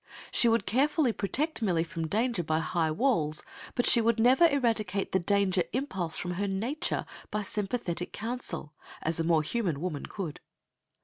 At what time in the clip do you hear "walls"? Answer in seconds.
2.89-3.43